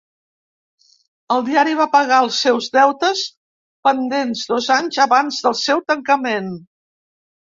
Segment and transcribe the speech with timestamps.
[1.35, 3.21] El diari va pagar els seus deutes
[3.89, 6.49] pendents dos anys abans del seu tancament.